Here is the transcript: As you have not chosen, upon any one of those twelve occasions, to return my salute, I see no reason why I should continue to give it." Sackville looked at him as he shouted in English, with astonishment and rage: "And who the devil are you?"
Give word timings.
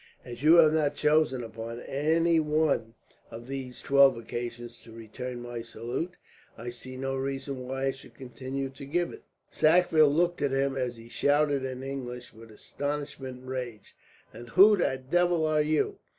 As 0.25 0.41
you 0.41 0.55
have 0.55 0.73
not 0.73 0.95
chosen, 0.95 1.43
upon 1.43 1.79
any 1.81 2.39
one 2.39 2.95
of 3.29 3.45
those 3.47 3.83
twelve 3.83 4.17
occasions, 4.17 4.81
to 4.81 4.91
return 4.91 5.43
my 5.43 5.61
salute, 5.61 6.15
I 6.57 6.71
see 6.71 6.97
no 6.97 7.15
reason 7.15 7.67
why 7.67 7.85
I 7.85 7.91
should 7.91 8.15
continue 8.15 8.69
to 8.69 8.85
give 8.87 9.13
it." 9.13 9.25
Sackville 9.51 10.09
looked 10.09 10.41
at 10.41 10.49
him 10.53 10.75
as 10.75 10.97
he 10.97 11.07
shouted 11.07 11.63
in 11.63 11.83
English, 11.83 12.33
with 12.33 12.49
astonishment 12.49 13.41
and 13.41 13.47
rage: 13.47 13.95
"And 14.33 14.49
who 14.49 14.75
the 14.75 14.99
devil 15.07 15.45
are 15.45 15.61
you?" 15.61 15.99